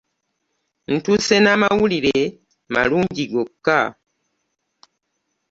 Ntuuse 0.93 1.35
n'amawulire 1.39 2.17
malungi 2.73 3.23
gokka. 3.31 3.79